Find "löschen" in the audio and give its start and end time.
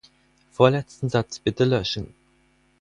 1.63-2.15